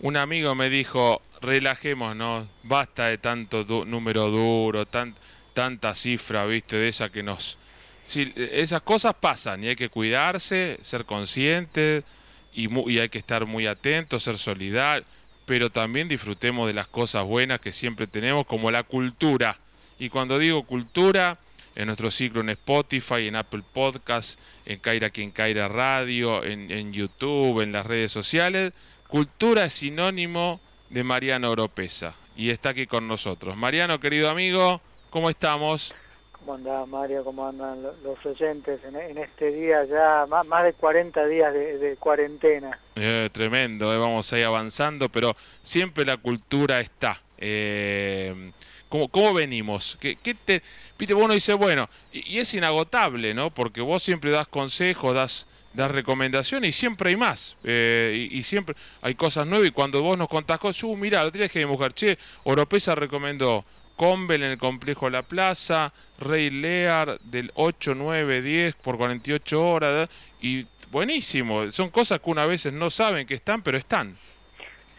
[0.00, 5.14] un amigo me dijo, relajémonos, basta de tanto número duro, tan,
[5.52, 7.58] tanta cifra, viste, de esa que nos...
[8.04, 12.04] Esas cosas pasan y hay que cuidarse, ser conscientes
[12.52, 15.08] y, y hay que estar muy atentos, ser solidarios,
[15.46, 19.58] pero también disfrutemos de las cosas buenas que siempre tenemos, como la cultura.
[19.98, 21.38] Y cuando digo cultura,
[21.76, 27.62] en nuestro ciclo en Spotify, en Apple Podcasts, en Caira Quien Caira Radio, en YouTube,
[27.62, 28.74] en las redes sociales,
[29.14, 30.60] cultura es sinónimo
[30.90, 33.56] de Mariano Oropesa y está aquí con nosotros.
[33.56, 35.94] Mariano, querido amigo, ¿cómo estamos?
[36.32, 37.22] ¿Cómo andás, Mario?
[37.22, 40.26] ¿Cómo andan los oyentes en, este día ya?
[40.28, 42.76] Más, más de 40 días de, cuarentena.
[42.96, 47.16] Eh, tremendo, eh, vamos ahí avanzando, pero siempre la cultura está.
[47.38, 48.50] Eh,
[48.88, 49.96] ¿cómo, ¿Cómo venimos?
[50.00, 50.60] ¿Qué, qué te,
[50.98, 53.50] viste, uno dice, bueno, y, es inagotable, ¿no?
[53.50, 57.56] Porque vos siempre das consejos, das, das recomendaciones y siempre hay más.
[57.64, 61.32] Eh, y, siempre hay cosas nuevas y cuando vos nos contás cosas, uh, mirá, lo
[61.32, 63.64] tienes que mujer, che, Oropesa recomendó
[63.96, 70.08] Combel en el complejo La Plaza, Rey Lear del 8, 9, 10 por 48 horas.
[70.40, 74.16] Y buenísimo, son cosas que una veces no saben que están, pero están.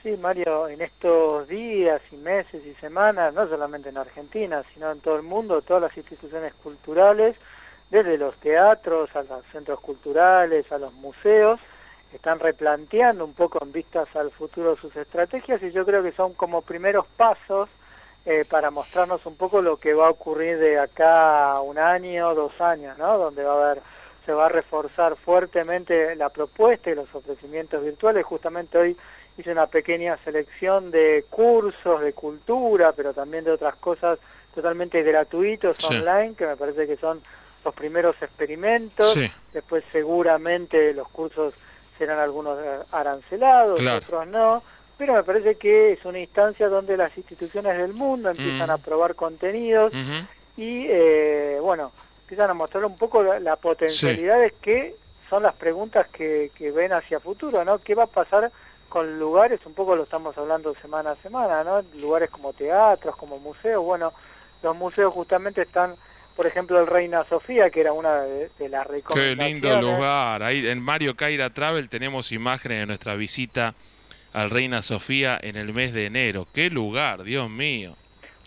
[0.03, 4.99] Sí, Mario, en estos días y meses y semanas, no solamente en Argentina, sino en
[4.99, 7.35] todo el mundo, todas las instituciones culturales,
[7.95, 11.61] desde los teatros a los centros culturales, a los museos,
[12.11, 16.33] están replanteando un poco en vistas al futuro sus estrategias y yo creo que son
[16.33, 17.69] como primeros pasos
[18.25, 22.35] eh, para mostrarnos un poco lo que va a ocurrir de acá a un año,
[22.35, 23.17] dos años, ¿no?
[23.17, 23.83] Donde va a haber,
[24.25, 28.25] se va a reforzar fuertemente la propuesta y los ofrecimientos virtuales.
[28.25, 28.97] Justamente hoy
[29.37, 34.19] hice una pequeña selección de cursos de cultura, pero también de otras cosas
[34.53, 37.21] totalmente gratuitos online, que me parece que son
[37.65, 39.17] los primeros experimentos.
[39.53, 41.53] Después seguramente los cursos
[41.97, 42.57] serán algunos
[42.91, 44.63] arancelados, otros no
[44.97, 49.15] pero me parece que es una instancia donde las instituciones del mundo empiezan a probar
[49.15, 49.91] contenidos
[50.55, 54.95] y, eh, bueno, empiezan a mostrar un poco las potencialidades que
[55.29, 57.79] son las preguntas que, que ven hacia futuro, ¿no?
[57.79, 58.51] ¿Qué va a pasar
[58.87, 59.59] con lugares?
[59.65, 61.81] Un poco lo estamos hablando semana a semana, ¿no?
[61.99, 64.13] Lugares como teatros, como museos, bueno,
[64.63, 65.95] los museos justamente están
[66.35, 69.37] por ejemplo, el Reina Sofía, que era una de, las recomendaciones.
[69.37, 70.43] Qué lindo lugar.
[70.43, 73.73] Ahí en Mario Caira Travel tenemos imágenes de nuestra visita
[74.33, 76.45] al Reina Sofía en el mes de enero.
[76.53, 77.95] ¡Qué lugar, Dios mío!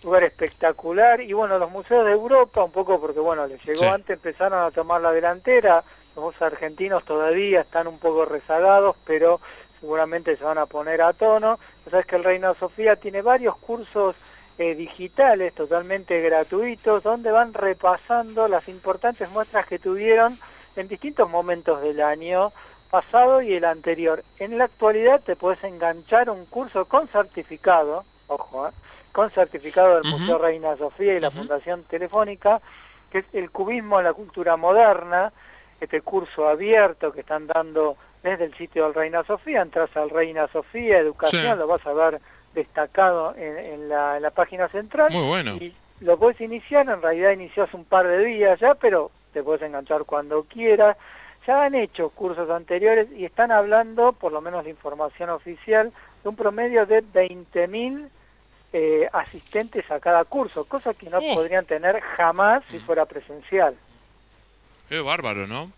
[0.03, 1.19] Lugar espectacular.
[1.21, 4.71] Y bueno, los museos de Europa, un poco porque, bueno, les llegó antes, empezaron a
[4.71, 5.83] tomar la delantera.
[6.15, 9.41] Los argentinos todavía están un poco rezagados, pero
[9.79, 11.59] seguramente se van a poner a tono.
[11.89, 14.15] Sabes que el Reina Sofía tiene varios cursos
[14.59, 20.37] eh, digitales totalmente gratuitos donde van repasando las importantes muestras que tuvieron
[20.75, 22.51] en distintos momentos del año
[22.89, 24.21] pasado y el anterior.
[24.37, 28.71] En la actualidad te puedes enganchar un curso con certificado, ojo, ¿eh?
[29.13, 32.59] con certificado del Museo Reina Sofía y la Fundación Telefónica,
[33.11, 35.31] que es el cubismo en la cultura moderna,
[35.79, 40.49] este curso abierto que están dando desde el sitio del Reina Sofía, entras al Reina
[40.49, 42.19] Sofía, educación, lo vas a ver
[42.53, 45.11] destacado en, la, en, la, página central.
[45.11, 45.55] Muy bueno.
[45.55, 49.43] Y lo puedes iniciar, en realidad inició hace un par de días ya, pero te
[49.43, 50.97] puedes enganchar cuando quieras
[51.45, 55.91] ya han hecho cursos anteriores y están hablando, por lo menos de información oficial,
[56.23, 58.07] de un promedio de 20.000
[58.73, 63.75] eh, asistentes a cada curso, cosa que no podrían tener jamás si fuera presencial.
[64.89, 65.71] Es bárbaro, ¿no?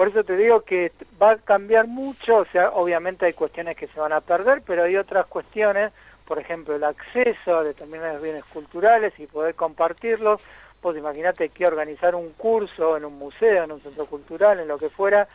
[0.00, 3.86] Por eso te digo que va a cambiar mucho, o sea, obviamente hay cuestiones que
[3.86, 5.92] se van a perder, pero hay otras cuestiones,
[6.24, 10.40] por ejemplo, el acceso a determinados bienes culturales y poder compartirlos,
[10.80, 14.78] pues imagínate que organizar un curso en un museo, en un centro cultural, en lo
[14.78, 15.28] que fuera,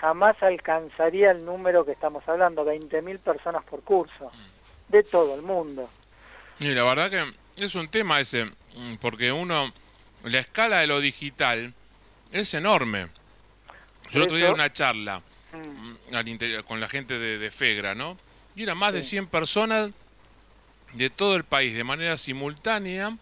[0.00, 4.32] jamás alcanzaría el número que estamos hablando, 20.000 personas por curso,
[4.88, 5.88] de todo el mundo.
[6.58, 8.50] Y la verdad que es un tema ese,
[9.00, 9.72] porque uno,
[10.24, 11.72] la escala de lo digital
[12.32, 13.16] es enorme.
[14.10, 16.14] Yo otro día una charla mm.
[16.14, 18.18] al interior, con la gente de, de, FEGRA, ¿no?
[18.56, 19.90] Y eran más de 100 personas
[20.94, 23.16] de todo el país de manera simultánea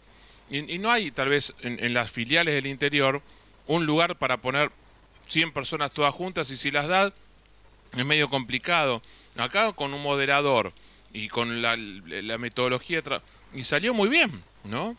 [0.48, 3.20] y, no hay, tal vez, en, las filiales del interior,
[3.66, 4.70] un lugar para poner
[5.28, 7.12] 100 personas todas juntas y si las da,
[7.96, 9.02] es medio complicado.
[9.36, 10.72] Acá con un moderador
[11.12, 11.76] y con la,
[12.38, 13.02] metodología,
[13.52, 14.96] y salió muy bien, ¿no?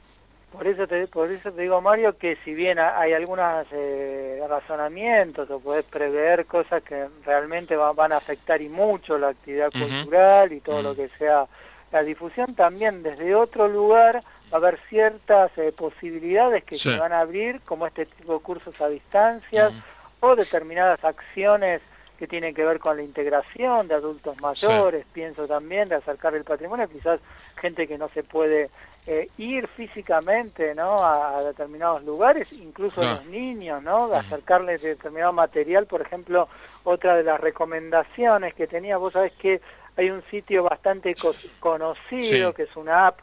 [0.51, 5.49] Por eso te, por eso te digo, Mario, que si bien hay algunos eh, razonamientos
[5.51, 10.61] o puedes prever cosas que realmente van a afectar y mucho la actividad cultural y
[10.61, 11.45] todo lo que sea
[11.91, 14.21] la difusión, también desde otro lugar
[14.51, 18.39] va a haber ciertas eh, posibilidades que se van a abrir, como este tipo de
[18.39, 19.73] cursos a distancias
[20.21, 21.81] o determinadas acciones
[22.17, 26.43] que tienen que ver con la integración de adultos mayores, pienso también de acercar el
[26.43, 27.19] patrimonio, quizás
[27.55, 28.69] gente que no se puede
[29.05, 31.03] eh, ir físicamente ¿no?
[31.03, 34.09] a, determinados lugares, incluso los niños, ¿no?
[34.09, 36.49] de acercarles determinado material, por ejemplo,
[36.83, 39.61] otra de las recomendaciones que tenía, vos sabés que
[39.95, 41.15] hay un sitio bastante
[41.59, 43.19] conocido, que es una app,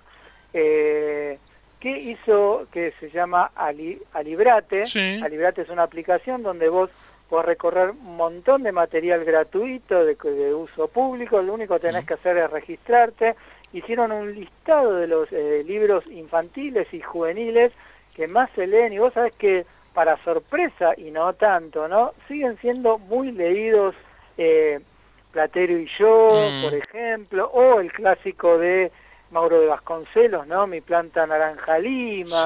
[0.53, 1.39] eh,
[1.81, 4.85] que hizo, que se llama Ali, Alibrate.
[5.23, 6.89] Alibrate es una aplicación donde vos
[7.35, 12.07] podés recorrer un montón de material gratuito de, de uso público, lo único que tenés
[12.07, 13.35] que hacer es registrarte.
[13.73, 17.73] Hicieron un listado de los eh, libros infantiles y juveniles
[18.15, 22.13] que más se leen y vos sabés que para sorpresa y no tanto, ¿no?
[22.29, 23.97] Siguen siendo muy leídos
[24.39, 24.79] eh,
[25.33, 26.63] Platero y yo, mm.
[26.63, 28.93] por ejemplo, o el clásico de
[29.33, 30.69] Mauro de Vasconcelos, ¿no?
[30.69, 32.45] Mi planta naranja lima,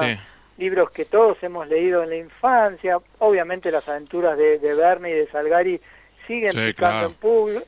[0.59, 5.19] libros que todos hemos leído en la infancia, obviamente las aventuras de, de Bernie y
[5.19, 5.81] de Salgari
[6.27, 7.15] siguen picando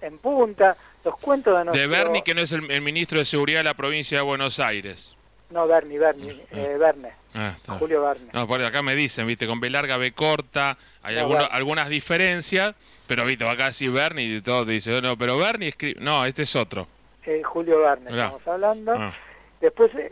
[0.01, 1.81] en, punta, los cuentos de nuestro...
[1.81, 5.15] De Bernie, que no es el, ministro de Seguridad de la provincia de Buenos Aires.
[5.49, 8.27] No, Bernie, Bernie, ah, eh, Verne, ah, Julio Verne.
[8.33, 12.75] No, por acá me dicen, viste, con B larga, B corta, hay algunas diferencias,
[13.07, 16.43] pero viste, acá sí Bernie y todo te dice, no, pero Bernie escribe, no, este
[16.43, 16.88] es otro.
[17.25, 18.93] Eh, Julio Verne, estamos hablando.
[18.95, 19.13] Ah.
[19.59, 20.11] Después, eh,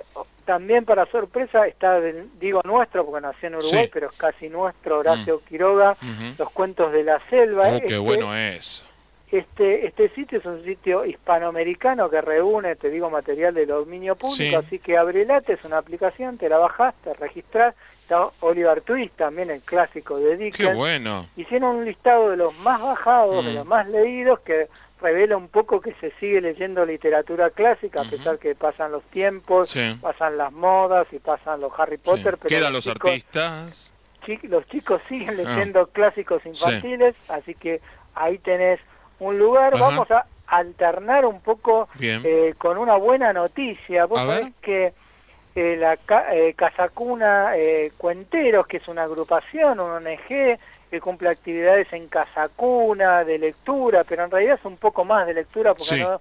[0.49, 2.01] también para sorpresa, está,
[2.39, 5.47] digo nuestro, porque nació en Uruguay, pero es casi nuestro, Horacio mm.
[5.47, 5.95] Quiroga,
[6.39, 7.67] Los Cuentos de la Selva.
[7.67, 8.83] Oh, qué este bueno es.
[9.31, 14.57] Este, este sitio es un sitio hispanoamericano que reúne, te digo, material de dominio público,
[14.57, 19.51] así que Abrelate es una aplicación, te la bajás, te registrás, está Oliver Twist, también
[19.51, 20.71] el clásico de Dickens.
[20.71, 21.27] Qué bueno.
[21.37, 23.55] Hicieron un listado de los más bajados, de mm.
[23.55, 24.67] los más leídos, que
[25.01, 29.75] revela un poco que se sigue leyendo literatura clásica, a pesar que pasan los tiempos,
[30.01, 32.37] pasan las modas y pasan los Harry Potter.
[32.37, 33.93] Pero Quedan los, artistas.
[34.43, 35.43] los chicos siguen ah.
[35.43, 37.81] leyendo clásicos infantiles, así que
[38.15, 38.79] ahí tenés
[39.19, 39.77] un lugar.
[39.79, 44.05] Vamos a alternar un poco eh, con una buena noticia.
[44.05, 44.93] Vos sabés que
[45.55, 45.97] eh, la
[46.31, 47.53] eh, Casacuna
[47.97, 50.59] Cuenteros, que es una agrupación, un ONG,
[50.89, 55.27] que cumple actividades en casa cuna, de lectura, pero en realidad es un poco más
[55.27, 56.19] de lectura porque no,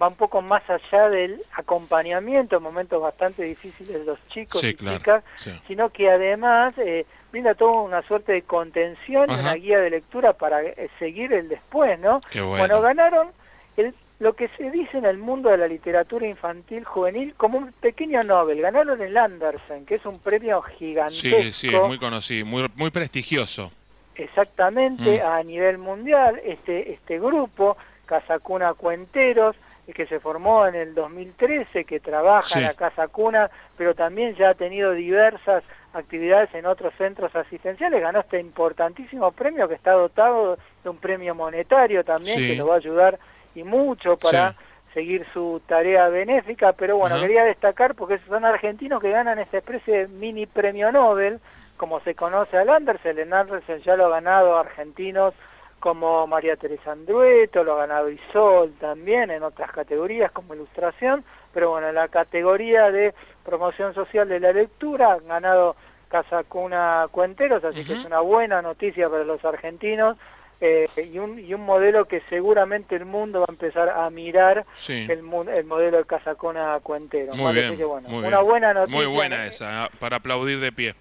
[0.00, 4.74] va un poco más allá del acompañamiento en momentos bastante difíciles de los chicos y
[4.74, 5.24] chicas,
[5.66, 10.32] sino que además eh, brinda toda una suerte de contención y una guía de lectura
[10.32, 12.20] para eh, seguir el después, ¿no?
[12.46, 12.80] bueno.
[12.80, 13.28] ganaron
[13.76, 17.72] el, lo que se dice en el mundo de la literatura infantil juvenil como un
[17.72, 18.62] pequeño Nobel.
[18.62, 21.42] Ganaron el Andersen, que es un premio gigantesco.
[21.42, 23.70] Sí, sí, muy conocido, muy, muy prestigioso
[24.16, 25.26] exactamente mm.
[25.26, 27.76] a nivel mundial este, este grupo,
[28.06, 29.56] Casa Cuna Cuenteros,
[29.94, 34.50] que se formó en el 2013, que trabaja en la Casa Cuna, pero también ya
[34.50, 40.58] ha tenido diversas actividades en otros centros asistenciales, ganó este importantísimo premio que está dotado
[40.82, 43.18] de un premio monetario también, que lo va a ayudar
[43.54, 44.54] y mucho para
[44.92, 49.98] seguir su tarea benéfica, pero bueno, quería destacar porque son argentinos que ganan esta especie
[49.98, 51.40] de mini premio Nobel,
[51.76, 55.34] como se conoce al Andersen, el Andersen ya lo ha ganado argentinos
[55.78, 61.70] como María Teresa Andrueto, lo ha ganado Isol también en otras categorías como ilustración, pero
[61.70, 63.14] bueno, en la categoría de
[63.44, 65.76] promoción social de la lectura han ganado
[66.08, 70.16] Casa Cuna Cuenteros, así que es una buena noticia para los argentinos
[70.60, 74.64] eh, y, un, y un modelo que seguramente el mundo va a empezar a mirar
[74.88, 77.36] el, el modelo de Casa Cuna Cuenteros.
[77.36, 78.96] Muy bien, una buena noticia.
[78.96, 80.94] Muy buena esa, para aplaudir de pie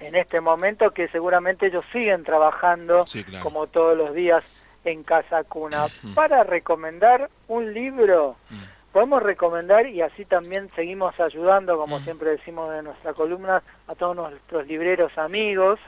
[0.00, 3.04] en este momento que seguramente ellos siguen trabajando
[3.42, 4.42] como todos los días
[4.84, 5.86] en Casa Cuna.
[6.14, 8.92] Para recomendar un libro, mm.
[8.92, 12.04] podemos recomendar y así también seguimos ayudando, como mm.
[12.04, 15.78] siempre decimos en nuestra columna, a todos nuestros libreros amigos,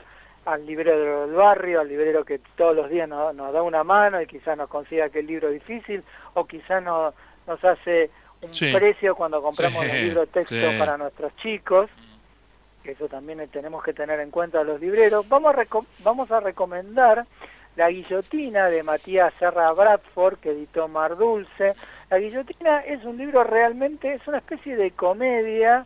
[0.45, 4.27] al librero del barrio, al librero que todos los días nos, da una mano y
[4.27, 6.03] quizás nos consiga que el libro difícil
[6.35, 12.12] o quizás nos hace un precio cuando compramos el libro texto para nuestros chicos que
[12.91, 15.65] eso también tenemos que tener en cuenta los libreros, vamos a,
[16.03, 17.25] vamos a recomendar
[17.75, 21.73] La Guillotina de Matías Serra Bradford, que editó Mar Dulce.
[22.09, 25.85] La Guillotina es un libro realmente, es una especie de comedia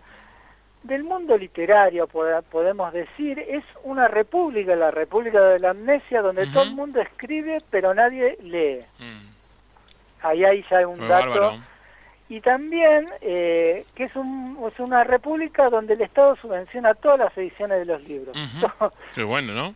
[0.84, 3.40] del mundo literario, podemos decir.
[3.40, 8.38] Es una república, la República de la Amnesia, donde todo el mundo escribe, pero nadie
[8.42, 8.84] lee.
[9.00, 9.28] Mm.
[10.24, 11.58] Ahí hay ya un dato
[12.30, 17.38] y también eh, que es, un, es, una república donde el Estado subvenciona todas las
[17.38, 18.36] ediciones de los libros.
[19.16, 19.76] Qué bueno, ¿no?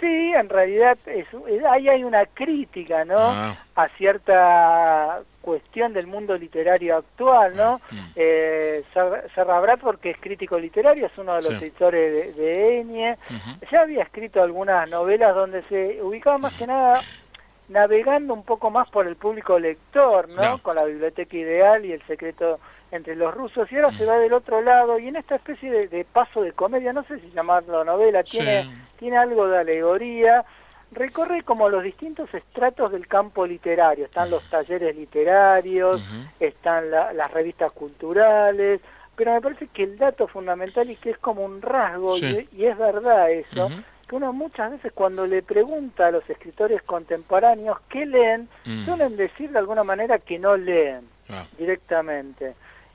[0.00, 1.26] Sí, en realidad es,
[1.68, 3.18] ahí hay una crítica, ¿no?
[3.18, 3.56] Ah.
[3.74, 7.80] A cierta cuestión del mundo literario actual, ¿no?
[7.90, 7.96] Mm.
[8.14, 8.84] Eh,
[9.34, 13.16] Serra Bradford, que es crítico literario, es uno de los editores de, de Enie.
[13.72, 17.00] Ya había escrito algunas novelas donde se ubicaba más que nada
[17.68, 20.58] navegando un poco más por el público lector, ¿no?
[20.58, 22.58] Con la biblioteca ideal y el secreto
[22.90, 25.88] entre los rusos, y ahora se va del otro lado, y en esta especie de,
[25.88, 28.68] de paso de comedia, no sé si llamarlo novela, tiene, Sí.
[28.98, 30.42] tiene algo de alegoría,
[30.92, 36.00] recorre como los distintos estratos del campo literario, están los talleres literarios,
[36.40, 38.80] están la- las revistas culturales,
[39.14, 42.48] pero me parece que el dato fundamental y que es como un rasgo, Sí.
[42.52, 43.68] y, y es verdad eso.
[44.08, 48.84] Que uno muchas veces cuando le pregunta a los escritores contemporáneos qué leen, Mm.
[48.84, 52.54] suelen decir de alguna manera que no leen Ah, directamente.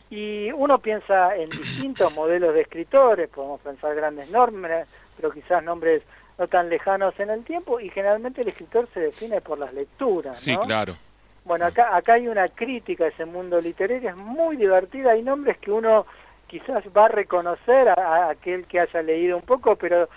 [0.09, 6.01] Y uno piensa en distintos modelos de escritores, podemos pensar grandes nombres, pero quizás nombres
[6.39, 10.39] no tan lejanos en el tiempo, y generalmente el escritor se define por las lecturas.
[10.39, 10.61] sí, ¿no?
[10.61, 10.95] claro.
[11.45, 15.57] Bueno, acá, acá hay una crítica a ese mundo literario, es muy divertida, hay nombres
[15.59, 16.05] que uno
[16.47, 20.07] quizás va a reconocer a, a aquel que haya leído un poco, pero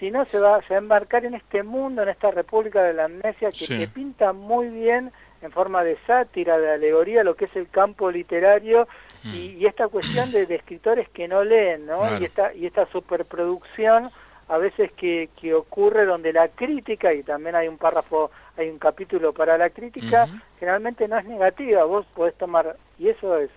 [0.00, 2.94] si no se va, se va a embarcar en este mundo, en esta república de
[2.94, 3.78] la amnesia que, Sí.
[3.78, 8.10] que pinta muy bien en forma de sátira, de alegoría, lo que es el campo
[8.10, 8.88] literario
[9.24, 11.98] y, y esta cuestión de, de escritores que no leen, ¿no?
[11.98, 12.00] Mm.
[12.00, 12.18] Claro.
[12.20, 14.10] Y esta, y esta superproducción
[14.48, 18.78] a veces que, que ocurre donde la crítica, y también hay un párrafo, hay un
[18.78, 20.26] capítulo para la crítica,
[20.58, 23.48] generalmente no es negativa, vos podés tomar, y eso es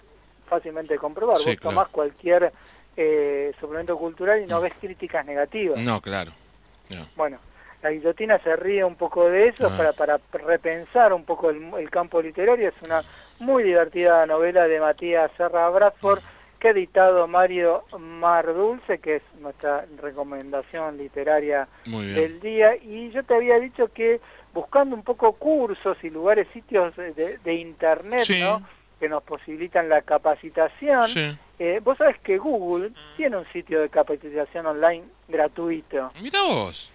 [0.47, 1.75] fácilmente comprobar, Sí, vos claro.
[1.75, 2.51] tomás cualquier
[2.97, 5.79] eh, suplemento cultural y no ves críticas negativas.
[5.79, 6.31] No, claro.
[6.89, 7.05] No.
[7.15, 7.37] Bueno,
[7.81, 9.77] la guillotina se ríe un poco de eso Ah.
[9.77, 12.69] para, para repensar un poco el, el campo literario.
[12.69, 13.01] Es una
[13.39, 16.19] muy divertida novela de Matías Serra Bradford
[16.59, 22.75] que ha editado Mario Mardulce, que es nuestra recomendación literaria del día.
[22.77, 24.21] Y yo te había dicho que
[24.53, 28.39] buscando un poco cursos y lugares, sitios de, de internet, Sí.
[28.39, 28.61] ¿no?
[29.03, 31.09] Que nos posibilitan la capacitación.
[31.09, 31.37] Sí.
[31.59, 36.89] Eh, vos sabés que Google tiene un sitio de capacitación online gratuito Mira vos.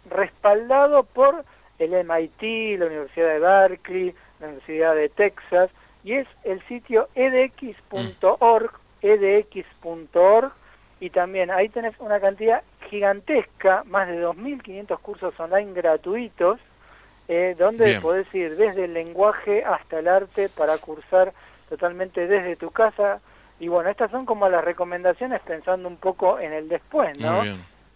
[0.09, 1.45] respaldado por
[1.79, 5.69] el MIT, la Universidad de Berkeley, la Universidad de Texas,
[6.03, 8.69] y es el sitio edx.org,
[9.01, 10.51] edx.org,
[11.03, 16.61] y también ahí tenés una cantidad gigantesca, más de 2.500 cursos online gratuitos,
[17.27, 18.01] eh, donde Bien.
[18.01, 21.33] podés ir desde el lenguaje hasta el arte para cursar
[21.67, 23.19] totalmente desde tu casa.
[23.59, 27.43] Y bueno, estas son como las recomendaciones pensando un poco en el después, ¿no?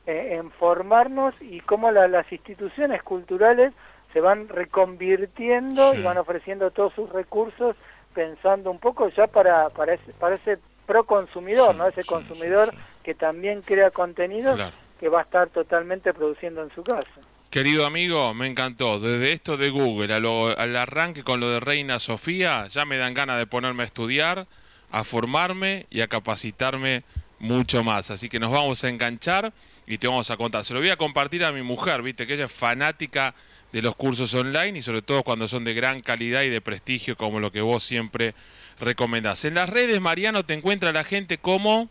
[0.06, 3.72] Eh, en formarnos y cómo la- las instituciones culturales
[4.12, 6.00] se van reconvirtiendo Sí.
[6.02, 7.78] y van ofreciendo todos sus recursos
[8.14, 11.88] pensando un poco ya para, para, ese, para ese pro consumidor, Sí, ¿no?
[11.88, 12.74] Ese sí, consumidor.
[13.08, 14.74] Que también crea contenidos Claro.
[15.00, 17.08] que va a estar totalmente produciendo en su casa.
[17.50, 19.00] Querido amigo, me encantó.
[19.00, 22.98] Desde esto de Google a lo- al arranque con lo de Reina Sofía, ya me
[22.98, 24.46] dan ganas de ponerme a estudiar,
[24.92, 27.04] a formarme y a capacitarme
[27.40, 28.12] mucho más.
[28.12, 29.54] Así que nos vamos a enganchar
[29.88, 30.66] y te vamos a contar.
[30.66, 33.34] Se lo voy a compartir a mi mujer, viste, que ella es fanática
[33.72, 37.16] de los cursos online y sobre todo cuando son de gran calidad y de prestigio
[37.16, 38.34] como lo que vos siempre
[38.82, 39.46] recomendás.
[39.46, 41.88] En las redes, Mariano, te encuentra la gente como...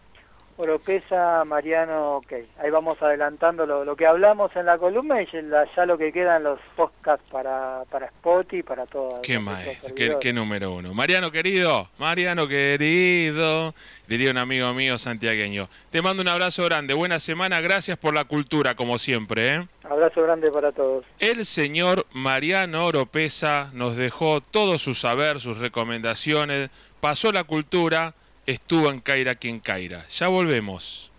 [0.59, 2.33] Oropesa, Mariano, ok.
[2.59, 6.11] Ahí vamos adelantando lo, lo que hablamos en la columna y ya, ya lo que
[6.13, 9.21] quedan los podcasts para, para Spotify, para todo.
[9.23, 10.95] Qué maestro, qué, qué número uno.
[10.95, 13.75] Mariano querido, Mariano querido,
[14.09, 15.69] diría un amigo mío santiagueño.
[15.91, 19.57] Te mando un abrazo grande, buena semana, gracias por la cultura como siempre.
[19.57, 19.67] ¿eh?
[19.85, 21.05] Abrazo grande para todos.
[21.19, 26.71] El señor Mariano Oropesa nos dejó todo su saber, sus recomendaciones,
[27.01, 28.15] pasó la cultura,
[28.47, 30.07] estuvo en Caira quien Caira.
[30.09, 31.11] Ya volvemos.